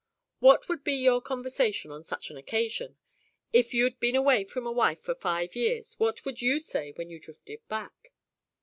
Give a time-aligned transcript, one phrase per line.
[0.39, 2.97] What would be your conversation on such an occasion?
[3.53, 7.11] If you'd been away from a wife for five years, what would you say when
[7.11, 8.11] you drifted back?"